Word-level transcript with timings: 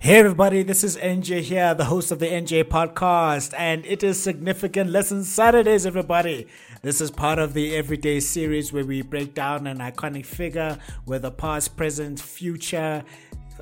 Hey 0.00 0.18
everybody, 0.18 0.62
this 0.62 0.84
is 0.84 0.96
NJ 0.96 1.40
here, 1.40 1.74
the 1.74 1.86
host 1.86 2.12
of 2.12 2.20
the 2.20 2.26
NJ 2.26 2.64
podcast, 2.64 3.52
and 3.58 3.84
it 3.84 4.04
is 4.04 4.22
Significant 4.22 4.90
Lesson 4.90 5.24
Saturdays, 5.24 5.84
everybody. 5.84 6.46
This 6.82 7.00
is 7.00 7.10
part 7.10 7.40
of 7.40 7.52
the 7.52 7.74
everyday 7.74 8.20
series 8.20 8.72
where 8.72 8.84
we 8.84 9.02
break 9.02 9.34
down 9.34 9.66
an 9.66 9.78
iconic 9.78 10.24
figure, 10.24 10.78
whether 11.04 11.30
past, 11.30 11.76
present, 11.76 12.20
future, 12.20 13.02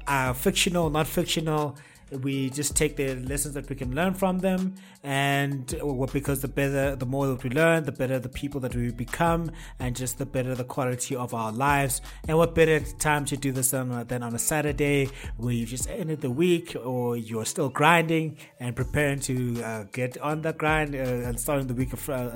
uh, 0.06 0.34
fictional, 0.34 0.90
not 0.90 1.06
fictional, 1.06 1.76
we 2.10 2.50
just 2.50 2.76
take 2.76 2.96
the 2.96 3.16
lessons 3.16 3.54
that 3.54 3.68
we 3.68 3.74
can 3.74 3.94
learn 3.94 4.14
from 4.14 4.38
them 4.38 4.74
and 5.02 5.74
because 6.12 6.40
the 6.40 6.48
better 6.48 6.94
the 6.94 7.06
more 7.06 7.26
that 7.26 7.42
we 7.42 7.50
learn 7.50 7.82
the 7.84 7.92
better 7.92 8.18
the 8.18 8.28
people 8.28 8.60
that 8.60 8.74
we 8.76 8.92
become 8.92 9.50
and 9.80 9.96
just 9.96 10.18
the 10.18 10.26
better 10.26 10.54
the 10.54 10.64
quality 10.64 11.16
of 11.16 11.34
our 11.34 11.50
lives 11.50 12.00
and 12.28 12.38
what 12.38 12.54
better 12.54 12.78
time 12.98 13.24
to 13.24 13.36
do 13.36 13.50
this 13.50 13.72
than, 13.72 14.06
than 14.06 14.22
on 14.22 14.34
a 14.34 14.38
saturday 14.38 15.08
where 15.36 15.52
you've 15.52 15.68
just 15.68 15.90
ended 15.90 16.20
the 16.20 16.30
week 16.30 16.76
or 16.84 17.16
you're 17.16 17.44
still 17.44 17.68
grinding 17.68 18.36
and 18.60 18.76
preparing 18.76 19.18
to 19.18 19.60
uh, 19.62 19.84
get 19.92 20.16
on 20.18 20.42
the 20.42 20.52
grind 20.52 20.94
uh, 20.94 20.98
and 20.98 21.38
starting 21.40 21.66
the 21.66 21.74
week 21.74 21.92
of 21.92 22.08
uh, 22.08 22.30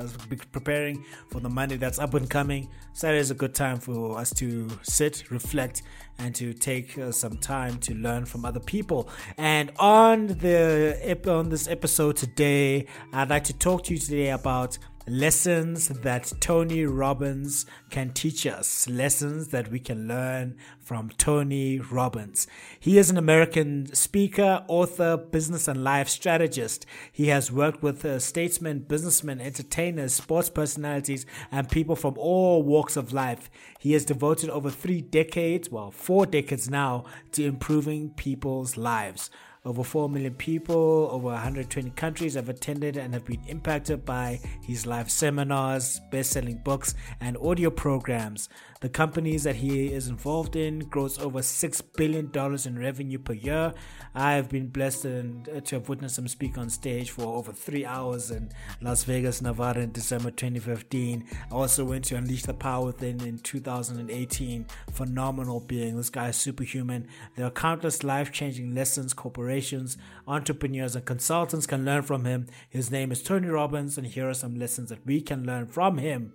preparing 0.50 1.04
for 1.30 1.38
the 1.40 1.48
monday 1.48 1.76
that's 1.76 2.00
up 2.00 2.14
and 2.14 2.28
coming 2.28 2.68
saturday 2.92 3.20
is 3.20 3.30
a 3.30 3.34
good 3.34 3.54
time 3.54 3.78
for 3.78 4.18
us 4.18 4.32
to 4.34 4.68
sit 4.82 5.30
reflect 5.30 5.82
and 6.20 6.34
to 6.34 6.52
take 6.52 6.96
uh, 6.98 7.10
some 7.10 7.36
time 7.38 7.78
to 7.78 7.94
learn 7.94 8.24
from 8.24 8.44
other 8.44 8.60
people. 8.60 9.08
And 9.38 9.59
on 9.78 10.28
the 10.28 11.18
on 11.26 11.48
this 11.50 11.68
episode 11.68 12.16
today, 12.16 12.86
I'd 13.12 13.28
like 13.28 13.44
to 13.44 13.52
talk 13.52 13.84
to 13.84 13.94
you 13.94 13.98
today 13.98 14.30
about 14.30 14.78
lessons 15.10 15.88
that 15.88 16.32
Tony 16.40 16.84
Robbins 16.84 17.66
can 17.90 18.10
teach 18.10 18.46
us, 18.46 18.88
lessons 18.88 19.48
that 19.48 19.68
we 19.68 19.80
can 19.80 20.06
learn 20.06 20.56
from 20.78 21.10
Tony 21.18 21.80
Robbins. 21.80 22.46
He 22.78 22.96
is 22.96 23.10
an 23.10 23.16
American 23.16 23.92
speaker, 23.92 24.64
author, 24.68 25.16
business 25.16 25.66
and 25.66 25.82
life 25.82 26.08
strategist. 26.08 26.86
He 27.10 27.26
has 27.26 27.50
worked 27.50 27.82
with 27.82 28.04
uh, 28.04 28.20
statesmen, 28.20 28.80
businessmen, 28.80 29.40
entertainers, 29.40 30.14
sports 30.14 30.48
personalities, 30.48 31.26
and 31.50 31.68
people 31.68 31.96
from 31.96 32.14
all 32.16 32.62
walks 32.62 32.96
of 32.96 33.12
life. 33.12 33.50
He 33.80 33.94
has 33.94 34.04
devoted 34.04 34.48
over 34.50 34.70
three 34.70 35.00
decades, 35.00 35.70
well, 35.70 35.90
four 35.90 36.24
decades 36.24 36.70
now, 36.70 37.04
to 37.32 37.44
improving 37.44 38.10
people's 38.10 38.76
lives. 38.76 39.28
Over 39.62 39.84
4 39.84 40.08
million 40.08 40.34
people, 40.34 41.10
over 41.12 41.26
120 41.26 41.90
countries 41.90 42.32
have 42.32 42.48
attended 42.48 42.96
and 42.96 43.12
have 43.12 43.26
been 43.26 43.42
impacted 43.46 44.06
by 44.06 44.40
his 44.62 44.86
live 44.86 45.10
seminars, 45.10 46.00
best 46.10 46.30
selling 46.30 46.56
books, 46.64 46.94
and 47.20 47.36
audio 47.36 47.68
programs. 47.68 48.48
The 48.80 48.88
companies 48.88 49.42
that 49.42 49.56
he 49.56 49.92
is 49.92 50.08
involved 50.08 50.56
in 50.56 50.78
gross 50.78 51.18
over 51.18 51.40
$6 51.40 51.82
billion 51.96 52.30
in 52.64 52.78
revenue 52.78 53.18
per 53.18 53.34
year. 53.34 53.74
I 54.14 54.32
have 54.32 54.48
been 54.48 54.68
blessed 54.68 55.04
uh, 55.04 55.60
to 55.60 55.74
have 55.76 55.90
witnessed 55.90 56.18
him 56.18 56.26
speak 56.28 56.56
on 56.56 56.70
stage 56.70 57.10
for 57.10 57.24
over 57.24 57.52
three 57.52 57.84
hours 57.84 58.30
in 58.30 58.50
Las 58.80 59.04
Vegas, 59.04 59.42
Nevada 59.42 59.80
in 59.80 59.92
December 59.92 60.30
2015. 60.30 61.26
I 61.50 61.54
also 61.54 61.84
went 61.84 62.06
to 62.06 62.16
Unleash 62.16 62.44
the 62.44 62.54
Power 62.54 62.86
Within 62.86 63.20
in 63.20 63.38
2018. 63.40 64.66
Phenomenal 64.92 65.60
being. 65.60 65.98
This 65.98 66.08
guy 66.08 66.28
is 66.28 66.36
superhuman. 66.36 67.06
There 67.36 67.44
are 67.44 67.50
countless 67.50 68.02
life 68.02 68.32
changing 68.32 68.74
lessons 68.74 69.12
corporations, 69.50 69.96
entrepreneurs, 70.28 70.94
and 70.94 71.04
consultants 71.04 71.66
can 71.66 71.84
learn 71.84 72.02
from 72.02 72.24
him. 72.24 72.46
His 72.68 72.88
name 72.88 73.10
is 73.10 73.20
Tony 73.20 73.48
Robbins, 73.48 73.98
and 73.98 74.06
here 74.06 74.28
are 74.28 74.34
some 74.34 74.54
lessons 74.54 74.90
that 74.90 75.04
we 75.04 75.20
can 75.20 75.44
learn 75.44 75.66
from 75.66 75.98
him. 75.98 76.32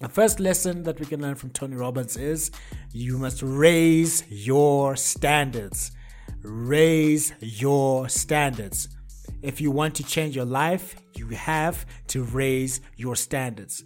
The 0.00 0.08
first 0.08 0.40
lesson 0.40 0.82
that 0.82 0.98
we 0.98 1.06
can 1.06 1.22
learn 1.22 1.36
from 1.36 1.50
Tony 1.50 1.76
Robbins 1.76 2.16
is 2.16 2.50
you 2.90 3.18
must 3.18 3.40
raise 3.40 4.24
your 4.28 4.96
standards. 4.96 5.92
Raise 6.42 7.32
your 7.38 8.08
standards. 8.08 8.88
If 9.40 9.60
you 9.60 9.70
want 9.70 9.94
to 9.94 10.02
change 10.02 10.34
your 10.34 10.44
life, 10.44 10.96
you 11.14 11.28
have 11.28 11.86
to 12.08 12.24
raise 12.24 12.80
your 12.96 13.14
standards. 13.14 13.84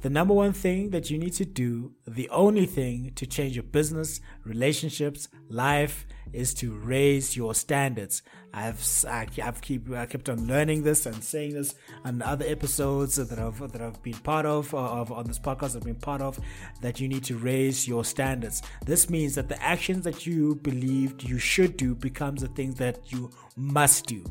The 0.00 0.10
number 0.10 0.32
one 0.32 0.52
thing 0.52 0.90
that 0.90 1.10
you 1.10 1.18
need 1.18 1.32
to 1.34 1.44
do, 1.44 1.92
the 2.06 2.28
only 2.30 2.66
thing 2.66 3.12
to 3.16 3.26
change 3.26 3.56
your 3.56 3.64
business, 3.64 4.20
relationships, 4.44 5.28
life, 5.48 6.06
is 6.32 6.54
to 6.54 6.76
raise 6.76 7.36
your 7.36 7.52
standards. 7.52 8.22
I've 8.54 8.84
I, 9.08 9.26
have 9.38 9.60
keep 9.60 9.90
I 9.90 10.06
kept 10.06 10.28
on 10.28 10.46
learning 10.46 10.84
this 10.84 11.04
and 11.06 11.22
saying 11.22 11.54
this 11.54 11.74
on 12.04 12.22
other 12.22 12.44
episodes 12.46 13.16
that 13.16 13.38
I've 13.38 13.58
that 13.72 13.80
I've 13.80 14.00
been 14.02 14.14
part 14.14 14.46
of, 14.46 14.72
uh, 14.72 14.78
of 14.78 15.10
on 15.10 15.26
this 15.26 15.38
podcast 15.38 15.74
I've 15.74 15.82
been 15.82 15.96
part 15.96 16.20
of 16.20 16.38
that 16.80 17.00
you 17.00 17.08
need 17.08 17.24
to 17.24 17.36
raise 17.36 17.88
your 17.88 18.04
standards. 18.04 18.62
This 18.86 19.10
means 19.10 19.34
that 19.34 19.48
the 19.48 19.60
actions 19.62 20.04
that 20.04 20.26
you 20.26 20.54
believed 20.56 21.24
you 21.24 21.38
should 21.38 21.76
do 21.76 21.94
becomes 21.94 22.42
the 22.42 22.48
things 22.48 22.76
that 22.76 23.12
you 23.12 23.30
must 23.56 24.06
do. 24.06 24.24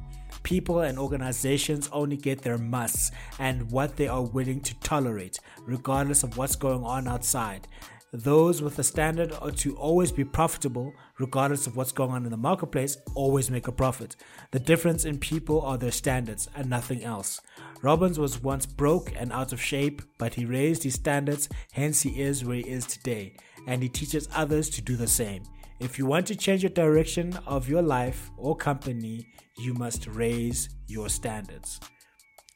People 0.47 0.79
and 0.79 0.97
organizations 0.97 1.89
only 1.91 2.15
get 2.15 2.41
their 2.41 2.57
musts 2.57 3.11
and 3.37 3.69
what 3.69 3.97
they 3.97 4.07
are 4.07 4.23
willing 4.23 4.61
to 4.61 4.79
tolerate, 4.79 5.41
regardless 5.65 6.23
of 6.23 6.37
what's 6.37 6.55
going 6.55 6.85
on 6.85 7.05
outside. 7.05 7.67
Those 8.13 8.61
with 8.61 8.79
a 8.79 8.83
standard 8.83 9.33
to 9.57 9.75
always 9.75 10.13
be 10.13 10.23
profitable, 10.23 10.93
regardless 11.19 11.67
of 11.67 11.75
what's 11.75 11.91
going 11.91 12.11
on 12.11 12.23
in 12.23 12.31
the 12.31 12.37
marketplace, 12.37 12.95
always 13.13 13.51
make 13.51 13.67
a 13.67 13.73
profit. 13.73 14.15
The 14.51 14.59
difference 14.61 15.03
in 15.03 15.19
people 15.19 15.59
are 15.63 15.77
their 15.77 15.91
standards 15.91 16.47
and 16.55 16.69
nothing 16.69 17.03
else. 17.03 17.41
Robbins 17.81 18.17
was 18.17 18.41
once 18.41 18.65
broke 18.65 19.11
and 19.17 19.33
out 19.33 19.51
of 19.51 19.61
shape, 19.61 20.01
but 20.17 20.35
he 20.35 20.45
raised 20.45 20.83
his 20.83 20.93
standards, 20.93 21.49
hence 21.73 22.03
he 22.03 22.21
is 22.21 22.45
where 22.45 22.55
he 22.55 22.69
is 22.69 22.85
today, 22.85 23.35
and 23.67 23.83
he 23.83 23.89
teaches 23.89 24.29
others 24.33 24.69
to 24.69 24.81
do 24.81 24.95
the 24.95 25.07
same. 25.07 25.43
If 25.79 25.99
you 25.99 26.05
want 26.05 26.27
to 26.27 26.35
change 26.35 26.63
the 26.63 26.69
direction 26.69 27.37
of 27.45 27.69
your 27.69 27.81
life 27.81 28.31
or 28.37 28.55
company, 28.55 29.27
you 29.57 29.73
must 29.73 30.07
raise 30.07 30.69
your 30.87 31.09
standards. 31.09 31.79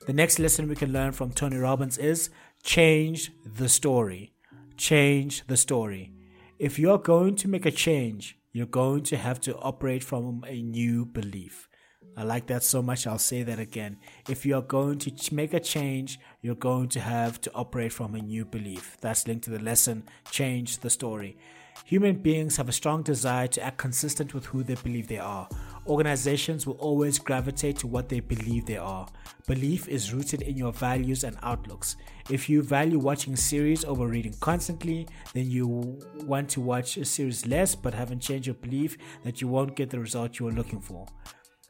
The 0.08 0.14
next 0.14 0.40
lesson 0.40 0.68
we 0.68 0.76
can 0.76 0.92
learn 0.92 1.12
from 1.12 1.32
Tony 1.32 1.58
Robbins 1.58 1.98
is 1.98 2.30
change 2.64 3.32
the 3.46 3.70
story 3.70 4.34
change 4.82 5.46
the 5.46 5.58
story. 5.58 6.12
If 6.58 6.80
you're 6.80 6.98
going 6.98 7.36
to 7.36 7.48
make 7.48 7.68
a 7.68 7.72
change, 7.72 8.38
you're 8.52 8.66
going 8.66 9.04
to 9.04 9.18
have 9.18 9.40
to 9.42 9.56
operate 9.58 10.04
from 10.04 10.44
a 10.48 10.60
new 10.60 11.06
belief. 11.06 11.70
I 12.18 12.24
like 12.24 12.48
that 12.48 12.64
so 12.64 12.82
much, 12.82 13.06
I'll 13.06 13.20
say 13.20 13.44
that 13.44 13.60
again. 13.60 13.98
If 14.28 14.44
you're 14.44 14.64
going 14.64 14.98
to 14.98 15.36
make 15.36 15.54
a 15.54 15.60
change, 15.60 16.20
you're 16.42 16.56
going 16.56 16.90
to 16.90 17.00
have 17.00 17.40
to 17.42 17.54
operate 17.54 17.94
from 17.94 18.16
a 18.16 18.22
new 18.22 18.44
belief. 18.44 18.98
That's 19.02 19.28
linked 19.28 19.44
to 19.46 19.52
the 19.52 19.60
lesson 19.60 20.04
Change 20.32 20.80
the 20.80 20.90
Story. 20.90 21.38
Human 21.86 22.16
beings 22.16 22.56
have 22.58 22.70
a 22.70 22.72
strong 22.72 23.04
desire 23.04 23.48
to 23.48 23.62
act 23.62 23.78
consistent 23.78 24.34
with 24.34 24.46
who 24.46 24.64
they 24.64 24.76
believe 24.76 25.08
they 25.08 25.20
are. 25.20 25.50
Organizations 25.88 26.66
will 26.66 26.76
always 26.76 27.20
gravitate 27.20 27.78
to 27.80 27.88
what 27.88 28.08
they 28.08 28.20
believe 28.20 28.66
they 28.66 28.78
are. 28.78 29.08
Belief 29.48 29.88
is 29.88 30.14
rooted 30.14 30.44
in 30.44 30.56
your 30.56 30.72
values 30.72 31.24
and 31.24 31.38
outlooks. 31.42 31.98
If 32.30 32.50
you 32.50 32.62
value 32.62 33.00
watching 33.00 33.36
series 33.36 33.84
over 33.84 34.08
reading 34.08 34.36
constantly, 34.40 35.08
then 35.34 35.50
you 35.50 36.00
want 36.24 36.50
to 36.50 36.62
watch 36.62 36.98
a 36.98 37.04
series 37.04 37.46
less 37.46 37.76
but 37.76 37.94
haven't 37.94 38.22
changed 38.22 38.48
your 38.48 38.56
belief 38.56 38.98
that 39.24 39.42
you 39.42 39.48
won't 39.48 39.76
get 39.76 39.90
the 39.90 40.00
result 40.00 40.40
you 40.40 40.48
are 40.48 40.54
looking 40.54 40.80
for. 40.80 41.08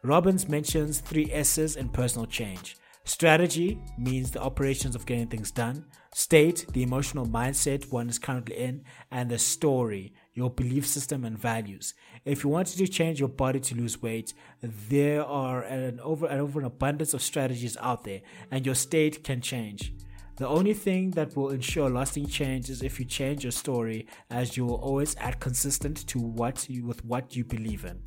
Robbins 0.04 0.50
mentions 0.50 1.00
three 1.00 1.32
S's 1.32 1.76
in 1.76 1.88
personal 1.90 2.26
change. 2.26 2.76
Strategy 3.04 3.80
means 3.98 4.32
the 4.32 4.42
operations 4.42 4.96
of 4.96 5.06
getting 5.06 5.28
things 5.28 5.52
done. 5.52 5.86
State, 6.14 6.66
the 6.74 6.84
emotional 6.84 7.26
mindset 7.26 7.92
one 7.92 8.10
is 8.10 8.20
currently 8.20 8.58
in. 8.58 8.84
And 9.12 9.30
the 9.30 9.40
story, 9.40 10.14
your 10.34 10.50
belief 10.50 10.86
system 10.86 11.26
and 11.26 11.38
values. 11.38 11.94
If 12.26 12.44
you 12.44 12.50
wanted 12.50 12.78
to 12.78 12.88
change 12.88 13.20
your 13.20 13.30
body 13.30 13.60
to 13.60 13.76
lose 13.76 14.02
weight, 14.02 14.34
there 14.62 15.26
are 15.26 15.64
an 15.64 16.00
over, 16.02 16.28
an 16.28 16.40
over 16.40 16.60
an 16.60 16.66
abundance 16.66 17.14
of 17.14 17.22
strategies 17.22 17.76
out 17.82 18.04
there, 18.04 18.22
and 18.52 18.66
your 18.66 18.76
state 18.76 19.24
can 19.24 19.42
change. 19.42 19.94
The 20.38 20.48
only 20.48 20.74
thing 20.74 21.12
that 21.12 21.36
will 21.36 21.50
ensure 21.50 21.90
lasting 21.90 22.28
change 22.28 22.70
is 22.70 22.82
if 22.82 23.00
you 23.00 23.06
change 23.06 23.44
your 23.44 23.52
story, 23.52 24.08
as 24.30 24.56
you 24.56 24.66
will 24.66 24.76
always 24.76 25.16
act 25.20 25.40
consistent 25.40 26.08
to 26.08 26.20
what 26.20 26.70
you, 26.70 26.86
with 26.86 27.04
what 27.06 27.36
you 27.36 27.44
believe 27.44 27.86
in. 27.86 28.02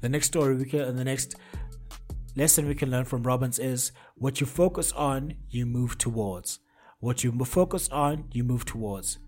The 0.00 0.08
next 0.08 0.26
story 0.26 0.56
we 0.56 0.66
can, 0.66 0.80
and 0.80 0.98
the 0.98 1.04
next 1.04 1.36
lesson 2.36 2.68
we 2.68 2.74
can 2.74 2.90
learn 2.90 3.06
from 3.06 3.22
Robbins 3.22 3.58
is 3.58 3.92
what 4.14 4.40
you 4.40 4.46
focus 4.46 4.92
on, 4.92 5.34
you 5.48 5.64
move 5.66 5.96
towards. 5.96 6.60
What 7.00 7.24
you 7.24 7.32
focus 7.44 7.88
on, 7.88 8.24
you 8.32 8.44
move 8.44 8.64
towards. 8.64 9.18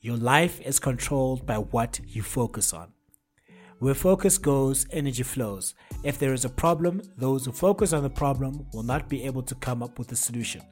Your 0.00 0.16
life 0.16 0.60
is 0.60 0.78
controlled 0.78 1.46
by 1.46 1.56
what 1.56 1.98
you 2.06 2.22
focus 2.22 2.72
on. 2.72 2.92
Where 3.78 3.94
focus 3.94 4.38
goes, 4.38 4.86
energy 4.90 5.22
flows. 5.22 5.74
If 6.02 6.18
there 6.18 6.32
is 6.32 6.44
a 6.44 6.50
problem, 6.50 7.00
those 7.16 7.46
who 7.46 7.52
focus 7.52 7.92
on 7.92 8.02
the 8.02 8.10
problem 8.10 8.66
will 8.72 8.82
not 8.82 9.08
be 9.08 9.24
able 9.24 9.42
to 9.44 9.54
come 9.54 9.82
up 9.82 9.98
with 9.98 10.12
a 10.12 10.16
solution. 10.16 10.62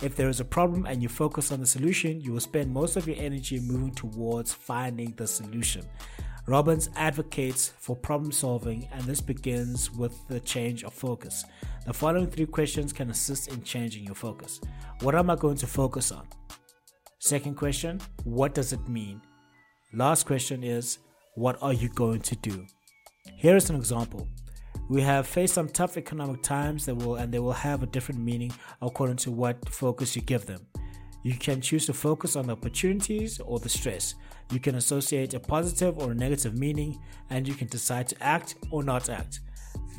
If 0.00 0.16
there 0.16 0.28
is 0.28 0.40
a 0.40 0.44
problem 0.44 0.86
and 0.86 1.02
you 1.02 1.08
focus 1.08 1.52
on 1.52 1.60
the 1.60 1.66
solution, 1.66 2.20
you 2.20 2.32
will 2.32 2.40
spend 2.40 2.72
most 2.72 2.96
of 2.96 3.06
your 3.06 3.16
energy 3.18 3.60
moving 3.60 3.92
towards 3.92 4.52
finding 4.52 5.12
the 5.16 5.26
solution. 5.26 5.84
Robbins 6.46 6.88
advocates 6.96 7.72
for 7.78 7.94
problem 7.94 8.32
solving, 8.32 8.88
and 8.92 9.02
this 9.04 9.20
begins 9.20 9.92
with 9.92 10.26
the 10.26 10.40
change 10.40 10.82
of 10.82 10.92
focus. 10.92 11.44
The 11.86 11.92
following 11.92 12.26
three 12.26 12.46
questions 12.46 12.92
can 12.92 13.10
assist 13.10 13.52
in 13.52 13.62
changing 13.62 14.04
your 14.04 14.16
focus. 14.16 14.60
What 15.02 15.14
am 15.14 15.30
I 15.30 15.36
going 15.36 15.56
to 15.58 15.68
focus 15.68 16.10
on? 16.10 16.26
Second 17.20 17.56
question, 17.56 18.00
what 18.24 18.54
does 18.54 18.72
it 18.72 18.88
mean? 18.88 19.20
Last 19.92 20.26
question 20.26 20.64
is, 20.64 20.98
what 21.36 21.62
are 21.62 21.72
you 21.72 21.88
going 21.90 22.20
to 22.22 22.34
do? 22.36 22.66
Here 23.36 23.54
is 23.54 23.70
an 23.70 23.76
example. 23.76 24.26
We 24.88 25.00
have 25.02 25.28
faced 25.28 25.54
some 25.54 25.68
tough 25.68 25.96
economic 25.96 26.42
times 26.42 26.86
that 26.86 26.96
will 26.96 27.16
and 27.16 27.32
they 27.32 27.38
will 27.38 27.52
have 27.52 27.84
a 27.84 27.86
different 27.86 28.20
meaning 28.20 28.52
according 28.80 29.16
to 29.18 29.30
what 29.30 29.68
focus 29.68 30.16
you 30.16 30.22
give 30.22 30.46
them. 30.46 30.66
You 31.22 31.34
can 31.34 31.60
choose 31.60 31.86
to 31.86 31.92
focus 31.92 32.34
on 32.36 32.46
the 32.46 32.52
opportunities 32.52 33.40
or 33.40 33.60
the 33.60 33.68
stress. 33.68 34.14
You 34.50 34.58
can 34.58 34.74
associate 34.74 35.34
a 35.34 35.40
positive 35.40 35.98
or 35.98 36.12
a 36.12 36.14
negative 36.14 36.58
meaning 36.58 37.00
and 37.30 37.46
you 37.46 37.54
can 37.54 37.68
decide 37.68 38.08
to 38.08 38.22
act 38.22 38.56
or 38.70 38.82
not 38.82 39.08
act. 39.08 39.40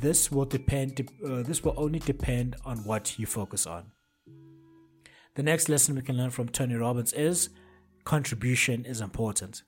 This 0.02 0.32
will 0.32 0.46
depend 0.46 1.10
uh, 1.26 1.44
this 1.44 1.64
will 1.64 1.76
only 1.78 2.00
depend 2.00 2.58
on 2.66 2.84
what 2.84 3.18
you 3.18 3.26
focus 3.26 3.66
on. 3.66 3.92
The 5.36 5.44
next 5.44 5.70
lesson 5.70 5.96
we 5.96 6.02
can 6.02 6.18
learn 6.18 6.30
from 6.30 6.50
Tony 6.50 6.76
Robbins 6.76 7.14
is 7.14 7.50
contribution 8.04 8.86
is 8.86 9.02
important. 9.02 9.64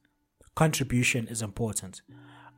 Contribution 0.56 1.28
is 1.28 1.42
important. 1.42 2.02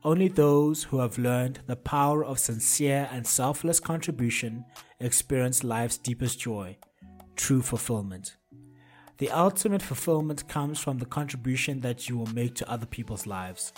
Only 0.04 0.28
those 0.28 0.84
who 0.84 0.98
have 1.00 1.18
learned 1.18 1.60
the 1.66 1.76
power 1.76 2.24
of 2.24 2.38
sincere 2.38 3.08
and 3.12 3.26
selfless 3.26 3.80
contribution 3.80 4.64
experience 5.00 5.64
life's 5.64 5.98
deepest 5.98 6.38
joy, 6.38 6.76
true 7.34 7.62
fulfillment. 7.62 8.36
The 9.18 9.30
ultimate 9.32 9.82
fulfillment 9.82 10.46
comes 10.46 10.78
from 10.78 10.98
the 10.98 11.04
contribution 11.04 11.80
that 11.80 12.08
you 12.08 12.16
will 12.16 12.32
make 12.32 12.54
to 12.54 12.70
other 12.70 12.86
people's 12.86 13.26
lives. 13.26 13.72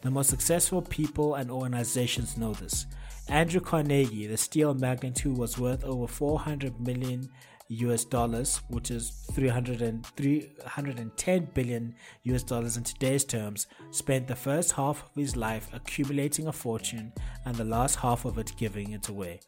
The 0.00 0.10
most 0.10 0.30
successful 0.30 0.80
people 0.80 1.34
and 1.34 1.50
organizations 1.50 2.38
know 2.38 2.54
this. 2.54 2.86
Andrew 3.28 3.60
Carnegie, 3.60 4.26
the 4.26 4.38
steel 4.38 4.72
magnate 4.72 5.18
who 5.18 5.34
was 5.34 5.58
worth 5.58 5.84
over 5.84 6.06
400 6.06 6.80
million 6.80 7.28
US 7.68 8.04
dollars, 8.04 8.62
which 8.68 8.90
is 8.90 9.10
310 9.32 11.48
billion 11.52 11.94
US 12.22 12.42
dollars 12.42 12.78
in 12.78 12.84
today's 12.84 13.24
terms, 13.24 13.66
spent 13.90 14.28
the 14.28 14.36
first 14.36 14.72
half 14.72 15.02
of 15.02 15.10
his 15.14 15.36
life 15.36 15.68
accumulating 15.74 16.46
a 16.46 16.52
fortune 16.52 17.12
and 17.44 17.54
the 17.56 17.64
last 17.64 17.96
half 17.96 18.24
of 18.24 18.38
it 18.38 18.52
giving 18.56 18.92
it 18.92 19.08
away. 19.08 19.40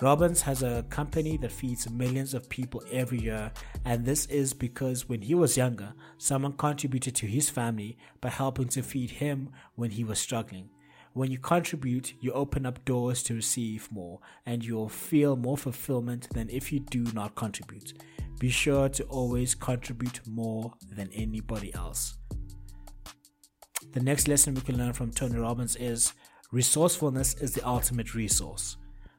Robbins 0.00 0.42
has 0.42 0.62
a 0.62 0.84
company 0.90 1.36
that 1.38 1.50
feeds 1.50 1.90
millions 1.90 2.32
of 2.32 2.48
people 2.48 2.82
every 2.92 3.18
year, 3.18 3.50
and 3.84 4.04
this 4.04 4.26
is 4.26 4.52
because 4.52 5.08
when 5.08 5.22
he 5.22 5.34
was 5.34 5.56
younger, 5.56 5.92
someone 6.18 6.52
contributed 6.52 7.16
to 7.16 7.26
his 7.26 7.50
family 7.50 7.98
by 8.20 8.28
helping 8.28 8.68
to 8.68 8.82
feed 8.82 9.10
him 9.10 9.50
when 9.74 9.90
he 9.90 10.04
was 10.04 10.18
struggling. 10.18 10.70
When 11.14 11.32
you 11.32 11.38
contribute, 11.38 12.14
you 12.20 12.32
open 12.32 12.64
up 12.64 12.84
doors 12.84 13.24
to 13.24 13.34
receive 13.34 13.90
more, 13.90 14.20
and 14.46 14.64
you'll 14.64 14.88
feel 14.88 15.34
more 15.34 15.56
fulfillment 15.56 16.28
than 16.32 16.48
if 16.48 16.70
you 16.72 16.78
do 16.78 17.02
not 17.12 17.34
contribute. 17.34 17.94
Be 18.38 18.50
sure 18.50 18.88
to 18.90 19.02
always 19.04 19.56
contribute 19.56 20.20
more 20.28 20.74
than 20.94 21.10
anybody 21.12 21.74
else. 21.74 22.18
The 23.92 24.00
next 24.00 24.28
lesson 24.28 24.54
we 24.54 24.60
can 24.60 24.78
learn 24.78 24.92
from 24.92 25.10
Tony 25.10 25.38
Robbins 25.38 25.74
is 25.74 26.12
resourcefulness 26.52 27.34
is 27.34 27.52
the 27.52 27.66
ultimate 27.66 28.14
resource. 28.14 28.76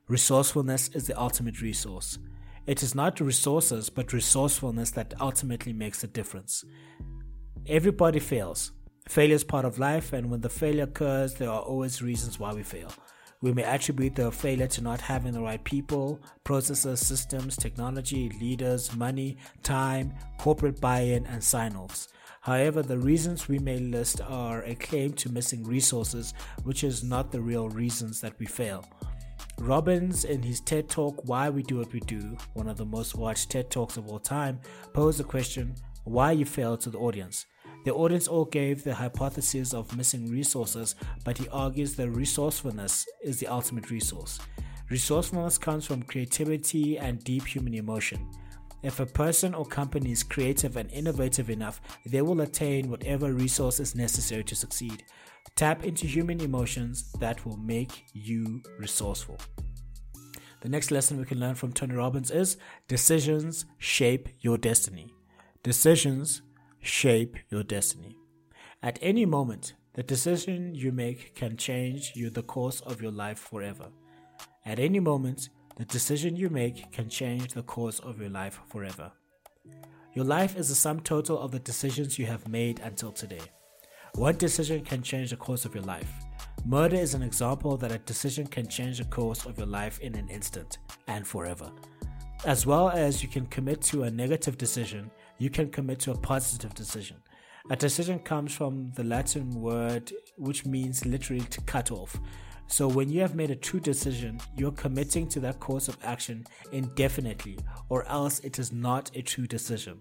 Resourcefulness 0.09 0.89
is 0.95 1.05
the 1.05 1.19
ultimate 1.21 1.61
resource. 1.61 2.17
It 2.65 2.81
is 2.81 2.95
not 2.95 3.19
resources, 3.19 3.91
but 3.91 4.11
resourcefulness 4.11 4.89
that 4.91 5.13
ultimately 5.21 5.71
makes 5.71 6.03
a 6.03 6.07
difference. 6.07 6.65
Everybody 7.67 8.17
fails. 8.17 8.71
Failure 9.07 9.35
is 9.35 9.43
part 9.43 9.65
of 9.65 9.77
life, 9.77 10.11
and 10.11 10.31
when 10.31 10.41
the 10.41 10.49
failure 10.49 10.85
occurs, 10.85 11.35
there 11.35 11.51
are 11.51 11.61
always 11.61 12.01
reasons 12.01 12.39
why 12.39 12.51
we 12.53 12.63
fail. 12.63 12.91
We 13.43 13.53
may 13.53 13.61
attribute 13.61 14.15
the 14.15 14.31
failure 14.31 14.65
to 14.65 14.81
not 14.81 14.99
having 14.99 15.31
the 15.33 15.43
right 15.43 15.63
people, 15.63 16.19
processes, 16.43 17.05
systems, 17.05 17.55
technology, 17.55 18.31
leaders, 18.41 18.95
money, 18.95 19.37
time, 19.61 20.15
corporate 20.39 20.81
buy 20.81 21.01
in, 21.01 21.27
and 21.27 21.43
sign 21.43 21.75
offs. 21.75 22.07
However, 22.41 22.81
the 22.81 22.97
reasons 22.97 23.47
we 23.47 23.59
may 23.59 23.77
list 23.77 24.21
are 24.21 24.63
a 24.63 24.73
claim 24.73 25.13
to 25.13 25.29
missing 25.29 25.63
resources, 25.63 26.33
which 26.63 26.83
is 26.83 27.03
not 27.03 27.31
the 27.31 27.41
real 27.41 27.69
reasons 27.69 28.21
that 28.21 28.39
we 28.39 28.47
fail. 28.47 28.83
Robbins, 29.59 30.23
in 30.23 30.41
his 30.41 30.61
TED 30.61 30.87
Talk, 30.87 31.27
Why 31.27 31.49
We 31.49 31.63
Do 31.63 31.77
What 31.77 31.91
We 31.91 31.99
Do, 31.99 32.37
one 32.53 32.69
of 32.69 32.77
the 32.77 32.85
most 32.85 33.15
watched 33.15 33.49
TED 33.49 33.69
Talks 33.69 33.97
of 33.97 34.07
all 34.07 34.19
time, 34.19 34.59
posed 34.93 35.19
the 35.19 35.23
question, 35.23 35.75
Why 36.05 36.31
you 36.31 36.45
Fail 36.45 36.77
to 36.77 36.89
the 36.89 36.97
audience. 36.97 37.45
The 37.83 37.93
audience 37.93 38.27
all 38.27 38.45
gave 38.45 38.83
the 38.83 38.95
hypothesis 38.95 39.73
of 39.73 39.95
missing 39.97 40.31
resources, 40.31 40.95
but 41.25 41.37
he 41.37 41.47
argues 41.49 41.95
that 41.95 42.09
resourcefulness 42.09 43.05
is 43.21 43.39
the 43.39 43.47
ultimate 43.47 43.91
resource. 43.91 44.39
Resourcefulness 44.89 45.57
comes 45.57 45.85
from 45.85 46.03
creativity 46.03 46.97
and 46.97 47.23
deep 47.23 47.45
human 47.45 47.73
emotion. 47.73 48.27
If 48.81 48.99
a 48.99 49.05
person 49.05 49.53
or 49.53 49.65
company 49.65 50.11
is 50.11 50.23
creative 50.23 50.77
and 50.77 50.89
innovative 50.91 51.49
enough, 51.49 51.81
they 52.05 52.21
will 52.21 52.41
attain 52.41 52.89
whatever 52.89 53.33
resource 53.33 53.79
is 53.79 53.95
necessary 53.95 54.43
to 54.45 54.55
succeed. 54.55 55.03
Tap 55.55 55.83
into 55.83 56.07
human 56.07 56.39
emotions 56.39 57.11
that 57.19 57.45
will 57.45 57.57
make 57.57 58.05
you 58.13 58.61
resourceful. 58.77 59.37
The 60.61 60.69
next 60.69 60.91
lesson 60.91 61.17
we 61.17 61.25
can 61.25 61.39
learn 61.39 61.55
from 61.55 61.73
Tony 61.73 61.93
Robbins 61.93 62.31
is 62.31 62.57
decisions 62.87 63.65
shape 63.77 64.29
your 64.39 64.57
destiny. 64.57 65.13
Decisions 65.63 66.41
shape 66.81 67.37
your 67.49 67.63
destiny. 67.63 68.15
At 68.81 68.99
any 69.01 69.25
moment, 69.25 69.73
the 69.93 70.03
decision 70.03 70.73
you 70.75 70.91
make 70.93 71.35
can 71.35 71.57
change 71.57 72.13
you 72.15 72.29
the 72.29 72.43
course 72.43 72.79
of 72.81 73.01
your 73.01 73.11
life 73.11 73.39
forever. 73.39 73.87
At 74.65 74.79
any 74.79 74.99
moment, 74.99 75.49
the 75.79 75.85
decision 75.85 76.35
you 76.35 76.49
make 76.49 76.91
can 76.91 77.07
change 77.07 77.53
the 77.53 77.63
course 77.63 77.99
of 77.99 78.19
your 78.19 78.29
life 78.29 78.59
forever. 78.67 79.13
Your 80.13 80.25
life 80.25 80.57
is 80.57 80.67
the 80.67 80.75
sum 80.75 80.99
total 80.99 81.39
of 81.39 81.51
the 81.51 81.59
decisions 81.59 82.19
you 82.19 82.25
have 82.25 82.49
made 82.49 82.81
until 82.81 83.13
today. 83.13 83.39
One 84.15 84.35
decision 84.35 84.83
can 84.83 85.01
change 85.01 85.29
the 85.29 85.37
course 85.37 85.63
of 85.63 85.73
your 85.73 85.85
life. 85.85 86.11
Murder 86.65 86.97
is 86.97 87.13
an 87.13 87.23
example 87.23 87.77
that 87.77 87.93
a 87.93 87.99
decision 87.99 88.45
can 88.45 88.67
change 88.67 88.97
the 88.97 89.05
course 89.05 89.45
of 89.45 89.57
your 89.57 89.67
life 89.67 90.01
in 90.01 90.15
an 90.15 90.27
instant 90.27 90.79
and 91.07 91.25
forever. 91.25 91.71
As 92.43 92.65
well 92.65 92.89
as 92.89 93.23
you 93.23 93.29
can 93.29 93.45
commit 93.45 93.81
to 93.83 94.03
a 94.03 94.11
negative 94.11 94.57
decision 94.57 95.09
you 95.37 95.49
can 95.49 95.69
commit 95.69 96.01
to 96.01 96.11
a 96.11 96.17
positive 96.17 96.73
decision. 96.73 97.15
A 97.69 97.77
decision 97.77 98.19
comes 98.19 98.53
from 98.53 98.91
the 98.97 99.05
Latin 99.05 99.49
word 99.51 100.11
which 100.35 100.65
means 100.65 101.05
literally 101.05 101.45
to 101.45 101.61
cut 101.61 101.89
off. 101.89 102.19
So 102.69 102.87
when 102.87 103.09
you 103.09 103.19
have 103.21 103.33
made 103.33 103.49
a 103.49 103.55
true 103.55 103.79
decision, 103.79 104.39
you're 104.55 104.71
committing 104.71 105.27
to 105.29 105.39
that 105.39 105.59
course 105.59 105.87
of 105.87 105.97
action 106.03 106.45
indefinitely, 106.71 107.57
or 107.89 108.07
else 108.07 108.39
it 108.41 108.59
is 108.59 108.71
not 108.71 109.09
a 109.15 109.23
true 109.23 109.47
decision. 109.47 109.99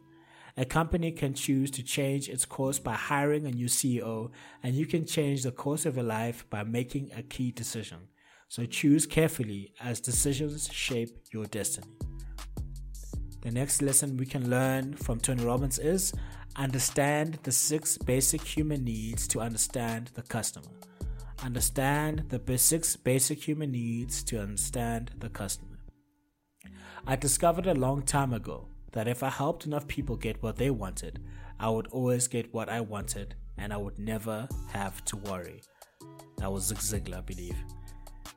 A 0.58 0.66
company 0.66 1.10
can 1.10 1.32
choose 1.32 1.70
to 1.72 1.82
change 1.82 2.28
its 2.28 2.44
course 2.44 2.78
by 2.78 2.92
hiring 2.92 3.46
a 3.46 3.50
new 3.50 3.66
CEO, 3.66 4.30
and 4.62 4.74
you 4.74 4.84
can 4.84 5.06
change 5.06 5.42
the 5.42 5.50
course 5.50 5.86
of 5.86 5.96
your 5.96 6.04
life 6.04 6.44
by 6.50 6.62
making 6.62 7.10
a 7.16 7.22
key 7.22 7.52
decision. 7.52 7.98
So 8.48 8.66
choose 8.66 9.06
carefully 9.06 9.72
as 9.80 9.98
decisions 10.00 10.68
shape 10.70 11.16
your 11.32 11.46
destiny. 11.46 11.86
The 13.40 13.50
next 13.50 13.80
lesson 13.80 14.18
we 14.18 14.26
can 14.26 14.50
learn 14.50 14.92
from 14.94 15.20
Tony 15.20 15.42
Robbins 15.42 15.78
is 15.78 16.12
understand 16.56 17.38
the 17.44 17.52
six 17.52 17.96
basic 17.96 18.42
human 18.42 18.84
needs 18.84 19.26
to 19.28 19.40
understand 19.40 20.10
the 20.14 20.22
customer. 20.22 20.68
Understand 21.42 22.24
the 22.30 22.38
basics, 22.40 22.96
basic 22.96 23.46
human 23.46 23.70
needs 23.70 24.24
to 24.24 24.40
understand 24.40 25.12
the 25.18 25.28
customer. 25.28 25.78
I 27.06 27.14
discovered 27.14 27.68
a 27.68 27.74
long 27.74 28.02
time 28.02 28.32
ago 28.32 28.66
that 28.92 29.06
if 29.06 29.22
I 29.22 29.30
helped 29.30 29.64
enough 29.64 29.86
people 29.86 30.16
get 30.16 30.42
what 30.42 30.56
they 30.56 30.70
wanted, 30.70 31.20
I 31.60 31.70
would 31.70 31.86
always 31.88 32.26
get 32.26 32.52
what 32.52 32.68
I 32.68 32.80
wanted 32.80 33.36
and 33.56 33.72
I 33.72 33.76
would 33.76 34.00
never 34.00 34.48
have 34.72 35.04
to 35.06 35.16
worry. 35.16 35.62
That 36.38 36.52
was 36.52 36.64
Zig 36.64 36.78
Ziglar, 36.78 37.18
I 37.18 37.20
believe. 37.20 37.56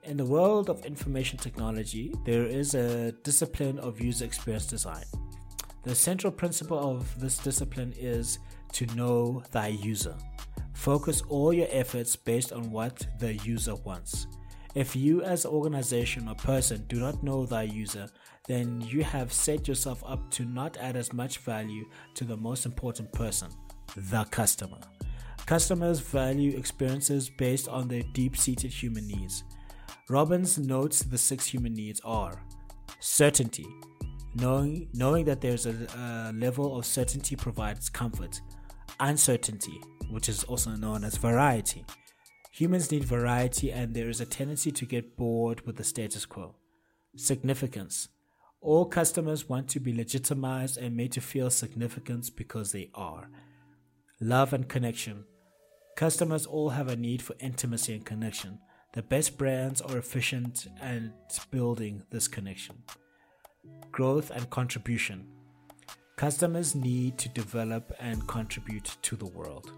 In 0.04 0.18
the 0.18 0.26
world 0.26 0.70
of 0.70 0.86
information 0.86 1.40
technology, 1.40 2.14
there 2.24 2.46
is 2.46 2.76
a 2.76 3.12
discipline 3.24 3.80
of 3.80 4.00
user 4.00 4.26
experience 4.26 4.68
design. 4.68 5.06
The 5.84 5.96
central 5.96 6.32
principle 6.32 6.78
of 6.78 7.20
this 7.20 7.40
discipline 7.40 7.94
is 7.98 8.38
to 8.74 8.86
know 8.96 9.44
thy 9.52 9.68
user. 9.68 10.16
Focus 10.82 11.22
all 11.30 11.54
your 11.54 11.68
efforts 11.70 12.16
based 12.16 12.52
on 12.52 12.72
what 12.72 13.06
the 13.20 13.36
user 13.36 13.76
wants. 13.76 14.26
If 14.74 14.96
you, 14.96 15.22
as 15.22 15.46
an 15.46 15.52
organization 15.52 16.28
or 16.28 16.34
person, 16.34 16.86
do 16.88 17.00
not 17.00 17.22
know 17.22 17.46
thy 17.46 17.64
user, 17.64 18.10
then 18.48 18.82
you 18.82 19.04
have 19.04 19.32
set 19.32 19.68
yourself 19.68 20.04
up 20.04 20.32
to 20.32 20.44
not 20.44 20.78
add 20.78 20.96
as 20.96 21.14
much 21.14 21.38
value 21.38 21.86
to 22.16 22.24
the 22.24 22.36
most 22.36 22.66
important 22.66 23.14
person, 23.14 23.50
the 23.96 24.24
customer. 24.32 24.80
Customers 25.46 26.00
value 26.00 26.58
experiences 26.58 27.30
based 27.30 27.70
on 27.70 27.88
their 27.88 28.04
deep 28.14 28.36
seated 28.36 28.72
human 28.72 29.06
needs. 29.06 29.44
Robbins 30.10 30.58
notes 30.58 31.04
the 31.04 31.18
six 31.20 31.46
human 31.46 31.76
needs 31.76 32.02
are 32.04 32.42
certainty, 33.00 33.68
knowing, 34.34 34.90
knowing 34.96 35.26
that 35.26 35.42
there's 35.42 35.68
a, 35.68 35.76
a 35.96 36.34
level 36.34 36.76
of 36.76 36.88
certainty 36.88 37.36
provides 37.36 37.88
comfort, 37.88 38.42
uncertainty, 39.02 39.82
which 40.10 40.30
is 40.30 40.44
also 40.46 40.72
known 40.72 41.04
as 41.04 41.18
variety. 41.18 41.84
Humans 42.54 42.92
need 42.92 43.04
variety, 43.04 43.72
and 43.72 43.94
there 43.94 44.10
is 44.10 44.22
a 44.22 44.26
tendency 44.26 44.72
to 44.72 44.86
get 44.86 45.18
bored 45.18 45.62
with 45.66 45.78
the 45.78 45.84
status 45.84 46.26
quo. 46.26 46.56
Significance. 47.16 48.10
All 48.62 48.86
customers 48.86 49.50
want 49.50 49.68
to 49.70 49.80
be 49.80 49.94
legitimized 49.94 50.78
and 50.78 50.96
made 50.96 51.12
to 51.14 51.22
feel 51.22 51.50
significance 51.50 52.30
because 52.30 52.72
they 52.72 52.92
are. 52.94 53.30
Love 54.20 54.54
and 54.54 54.70
connection. 54.70 55.26
Customers 55.96 56.46
all 56.46 56.70
have 56.70 56.88
a 56.88 56.96
need 56.96 57.22
for 57.22 57.36
intimacy 57.40 57.96
and 57.96 58.06
connection. 58.06 58.60
The 58.94 59.02
best 59.02 59.38
brands 59.38 59.82
are 59.82 59.98
efficient 59.98 60.68
at 60.80 61.02
building 61.50 62.04
this 62.12 62.28
connection. 62.28 62.84
Growth 63.92 64.30
and 64.30 64.50
contribution. 64.50 65.28
Customers 66.22 66.76
need 66.76 67.18
to 67.18 67.30
develop 67.30 67.92
and 68.00 68.28
contribute 68.28 68.96
to 69.02 69.16
the 69.16 69.26
world. 69.26 69.72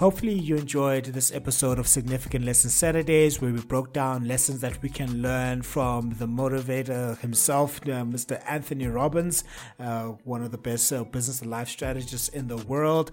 Hopefully, 0.00 0.32
you 0.32 0.56
enjoyed 0.56 1.04
this 1.04 1.30
episode 1.30 1.78
of 1.78 1.86
Significant 1.86 2.42
Lesson 2.42 2.70
Saturdays, 2.70 3.42
where 3.42 3.52
we 3.52 3.60
broke 3.60 3.92
down 3.92 4.26
lessons 4.26 4.62
that 4.62 4.80
we 4.80 4.88
can 4.88 5.20
learn 5.20 5.60
from 5.60 6.14
the 6.18 6.24
motivator 6.24 7.18
himself, 7.18 7.82
uh, 7.82 8.00
Mr. 8.04 8.42
Anthony 8.48 8.86
Robbins, 8.86 9.44
uh, 9.78 10.04
one 10.24 10.42
of 10.42 10.52
the 10.52 10.56
best 10.56 10.90
uh, 10.90 11.04
business 11.04 11.42
and 11.42 11.50
life 11.50 11.68
strategists 11.68 12.28
in 12.30 12.48
the 12.48 12.56
world. 12.56 13.10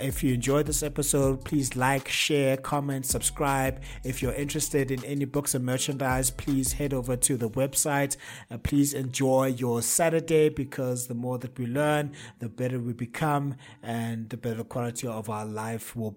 If 0.00 0.24
you 0.24 0.32
enjoyed 0.32 0.64
this 0.64 0.82
episode, 0.82 1.44
please 1.44 1.76
like, 1.76 2.08
share, 2.08 2.56
comment, 2.56 3.04
subscribe. 3.04 3.82
If 4.02 4.22
you're 4.22 4.32
interested 4.32 4.90
in 4.90 5.04
any 5.04 5.26
books 5.26 5.54
and 5.54 5.62
merchandise, 5.62 6.30
please 6.30 6.72
head 6.72 6.94
over 6.94 7.16
to 7.16 7.36
the 7.36 7.50
website. 7.50 8.16
Uh, 8.50 8.56
please 8.56 8.94
enjoy 8.94 9.48
your 9.48 9.82
Saturday 9.82 10.48
because 10.48 11.06
the 11.06 11.14
more 11.14 11.36
that 11.36 11.58
we 11.58 11.66
learn, 11.66 12.12
the 12.38 12.48
better 12.48 12.80
we 12.80 12.94
become, 12.94 13.56
and 13.82 14.30
the 14.30 14.38
better 14.38 14.64
quality 14.64 15.06
of 15.06 15.28
our 15.28 15.44
life 15.44 15.94
will 15.94 16.12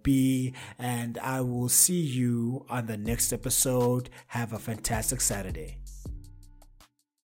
and 0.77 1.17
I 1.17 1.41
will 1.41 1.69
see 1.69 2.01
you 2.01 2.65
on 2.69 2.87
the 2.87 2.97
next 2.97 3.33
episode. 3.33 4.09
Have 4.27 4.53
a 4.53 4.59
fantastic 4.59 5.21
Saturday. 5.21 5.77